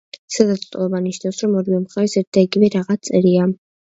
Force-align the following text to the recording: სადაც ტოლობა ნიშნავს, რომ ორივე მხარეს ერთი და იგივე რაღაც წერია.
სადაც 0.35 0.61
ტოლობა 0.75 1.01
ნიშნავს, 1.07 1.41
რომ 1.45 1.53
ორივე 1.59 1.81
მხარეს 1.81 2.15
ერთი 2.21 2.33
და 2.39 2.43
იგივე 2.47 2.71
რაღაც 2.77 3.05
წერია. 3.11 3.45